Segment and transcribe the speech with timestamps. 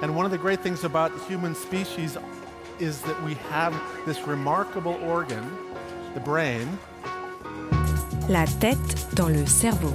[0.00, 2.16] And one of the great things about human species
[2.78, 3.74] is that we have
[4.06, 5.44] this remarkable organ,
[6.14, 6.68] the brain.
[8.28, 9.92] La tête dans le cerveau.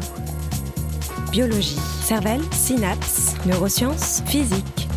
[1.32, 4.88] Biologie, cervelle, synapses, neurosciences, physique.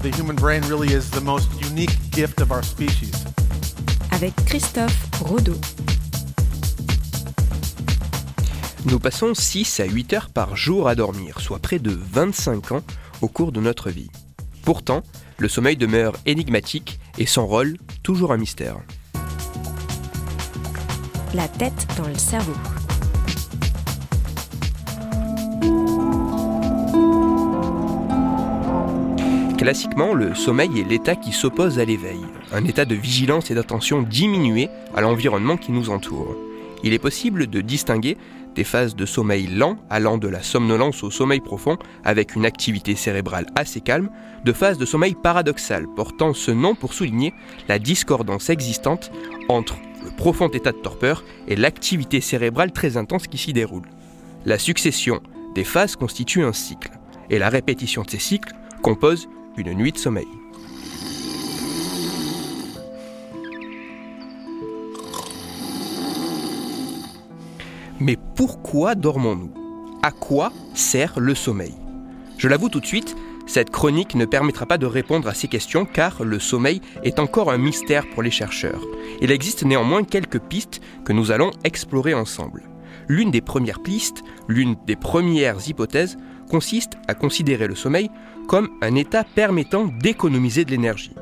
[0.00, 3.24] The human brain really is the most unique gift of our species.
[4.12, 5.58] Avec Christophe Rodeau.
[8.84, 12.82] Nous passons 6 à 8 heures par jour à dormir, soit près de 25 ans
[13.22, 14.10] au cours de notre vie.
[14.62, 15.02] Pourtant,
[15.38, 18.78] le sommeil demeure énigmatique et son rôle toujours un mystère.
[21.34, 22.54] La tête dans le cerveau.
[29.58, 32.20] Classiquement, le sommeil est l'état qui s'oppose à l'éveil,
[32.52, 36.36] un état de vigilance et d'attention diminué à l'environnement qui nous entoure.
[36.82, 38.16] Il est possible de distinguer
[38.54, 42.96] des phases de sommeil lent allant de la somnolence au sommeil profond avec une activité
[42.96, 44.10] cérébrale assez calme,
[44.44, 47.34] de phases de sommeil paradoxal portant ce nom pour souligner
[47.68, 49.10] la discordance existante
[49.48, 53.88] entre le profond état de torpeur et l'activité cérébrale très intense qui s'y déroule.
[54.44, 55.20] La succession
[55.54, 56.92] des phases constitue un cycle,
[57.30, 60.28] et la répétition de ces cycles compose une nuit de sommeil.
[67.98, 69.52] Mais pourquoi dormons-nous?
[70.02, 71.74] À quoi sert le sommeil?
[72.36, 73.16] Je l'avoue tout de suite,
[73.46, 77.50] cette chronique ne permettra pas de répondre à ces questions car le sommeil est encore
[77.50, 78.82] un mystère pour les chercheurs.
[79.22, 82.64] Il existe néanmoins quelques pistes que nous allons explorer ensemble.
[83.08, 86.18] L'une des premières pistes, l'une des premières hypothèses,
[86.50, 88.10] consiste à considérer le sommeil
[88.46, 91.14] comme un état permettant d'économiser de l'énergie.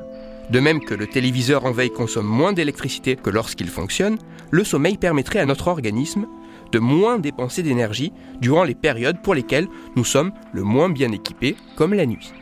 [0.49, 4.17] De même que le téléviseur en veille consomme moins d'électricité que lorsqu'il fonctionne,
[4.51, 6.27] le sommeil permettrait à notre organisme
[6.75, 11.55] de moins dépenser d'énergie durant les périodes pour lesquelles nous sommes le moins bien équipés,
[11.77, 12.33] comme la nuit.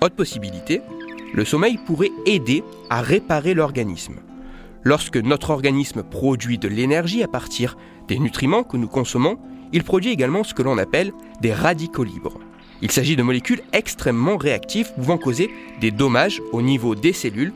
[0.00, 0.80] Autre possibilité,
[1.32, 4.16] le sommeil pourrait aider à réparer l'organisme.
[4.82, 7.76] Lorsque notre organisme produit de l'énergie à partir
[8.08, 9.38] des nutriments que nous consommons,
[9.72, 12.40] il produit également ce que l'on appelle des radicaux libres.
[12.82, 15.48] Il s'agit de molécules extrêmement réactives pouvant causer
[15.80, 17.52] des dommages au niveau des cellules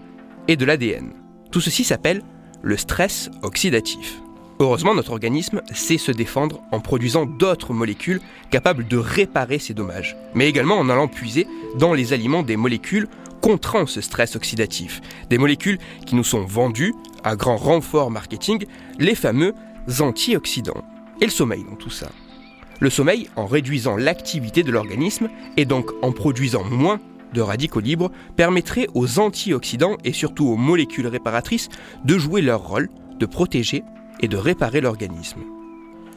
[0.47, 1.11] et de l'ADN.
[1.51, 2.23] Tout ceci s'appelle
[2.63, 4.24] le stress oxydatif.
[4.61, 8.21] Heureusement, notre organisme sait se défendre en produisant d'autres molécules
[8.51, 13.09] capables de réparer ces dommages, mais également en allant puiser dans les aliments des molécules
[13.41, 16.95] contrant ce stress oxydatif, des molécules qui nous sont vendues
[17.25, 18.65] à grand renfort marketing,
[18.99, 19.55] les fameux
[20.01, 20.85] antioxydants.
[21.21, 22.09] Et le sommeil dans tout ça?
[22.81, 27.01] Le sommeil, en réduisant l'activité de l'organisme et donc en produisant moins
[27.33, 31.69] de radicaux libres, permettrait aux antioxydants et surtout aux molécules réparatrices
[32.05, 32.89] de jouer leur rôle,
[33.19, 33.83] de protéger
[34.21, 35.41] et de réparer l'organisme.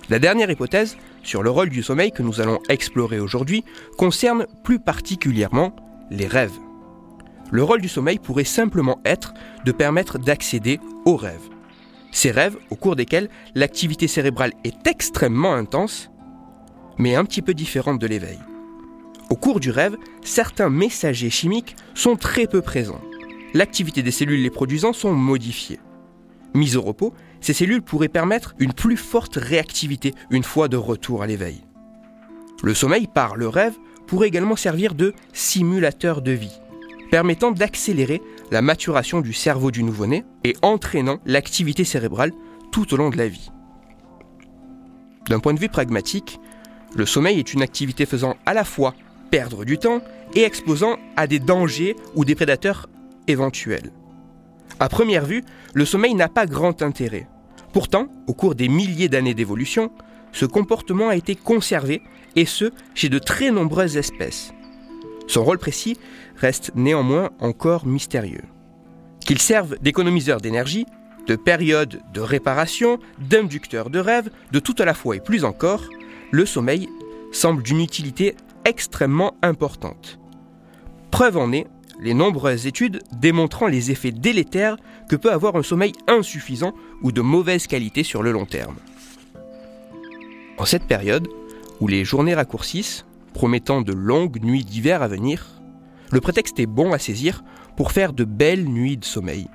[0.10, 3.66] La dernière hypothèse sur le rôle du sommeil que nous allons explorer aujourd'hui
[3.98, 5.76] concerne plus particulièrement
[6.10, 6.58] les rêves.
[7.52, 9.34] Le rôle du sommeil pourrait simplement être
[9.66, 11.50] de permettre d'accéder aux rêves.
[12.12, 16.10] Ces rêves au cours desquels l'activité cérébrale est extrêmement intense,
[16.98, 18.40] mais un petit peu différente de l'éveil.
[19.30, 23.02] Au cours du rêve, certains messagers chimiques sont très peu présents.
[23.54, 25.80] L'activité des cellules les produisant sont modifiées.
[26.54, 31.24] Mises au repos, ces cellules pourraient permettre une plus forte réactivité une fois de retour
[31.24, 31.64] à l'éveil.
[32.64, 33.76] Le sommeil par le rêve
[34.08, 36.60] pourrait également servir de simulateur de vie,
[37.12, 38.22] permettant d'accélérer
[38.52, 42.32] la maturation du cerveau du nouveau-né et entraînant l'activité cérébrale
[42.72, 43.52] tout au long de la vie.
[45.30, 46.40] D'un point de vue pragmatique,
[46.96, 48.96] le sommeil est une activité faisant à la fois
[49.30, 50.02] perdre du temps
[50.36, 52.88] et exposant à des dangers ou des prédateurs
[53.28, 53.92] éventuels.
[54.80, 57.28] À première vue, le sommeil n'a pas grand intérêt.
[57.74, 59.92] Pourtant, au cours des milliers d'années d'évolution,
[60.32, 62.02] ce comportement a été conservé,
[62.36, 64.54] et ce, chez de très nombreuses espèces.
[65.28, 65.98] Son rôle précis
[66.36, 68.44] reste néanmoins encore mystérieux.
[69.20, 70.86] Qu'il serve d'économiseur d'énergie,
[71.28, 75.84] de période de réparation, d'inducteur de rêve, de tout à la fois et plus encore,
[76.32, 76.88] le sommeil
[77.32, 80.20] semble d'une utilité extrêmement importante.
[81.12, 81.68] Preuve en est
[82.00, 84.78] les nombreuses études démontrant les effets délétères
[85.10, 88.76] que peut avoir un sommeil insuffisant ou de mauvaise qualité sur le long terme.
[90.58, 91.28] En cette période,
[91.80, 95.46] où les journées raccourcissent, promettant de longues nuits d'hiver à venir,
[96.12, 97.44] le prétexte est bon à saisir
[97.76, 99.48] pour faire de belles nuits de sommeil.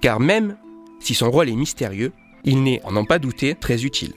[0.00, 0.56] Car même
[1.00, 2.12] si son rôle est mystérieux,
[2.44, 4.14] il n'est, en n'en pas douter, très utile.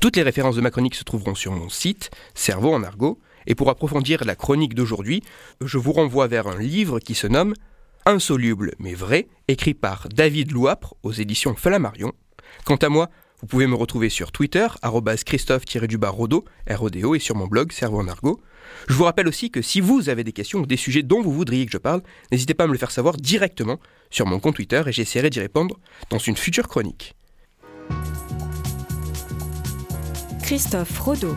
[0.00, 3.54] Toutes les références de ma chronique se trouveront sur mon site, Cerveau en argot, et
[3.54, 5.22] pour approfondir la chronique d'aujourd'hui,
[5.64, 7.54] je vous renvoie vers un livre qui se nomme
[8.06, 12.12] Insoluble mais vrai, écrit par David Louapre aux éditions Flammarion.
[12.64, 13.10] Quant à moi,
[13.40, 14.66] Vous pouvez me retrouver sur Twitter,
[15.24, 18.38] Christophe-Rodo, R-O-D-O, et sur mon blog Cerveau en argot.
[18.86, 21.32] Je vous rappelle aussi que si vous avez des questions ou des sujets dont vous
[21.32, 24.56] voudriez que je parle, n'hésitez pas à me le faire savoir directement sur mon compte
[24.56, 25.78] Twitter et j'essaierai d'y répondre
[26.10, 27.14] dans une future chronique.
[30.42, 31.36] Christophe Rodeau.